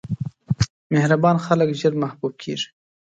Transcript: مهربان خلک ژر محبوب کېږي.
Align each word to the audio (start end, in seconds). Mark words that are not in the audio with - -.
مهربان 0.93 1.35
خلک 1.45 1.69
ژر 1.79 1.93
محبوب 2.03 2.33
کېږي. 2.41 2.67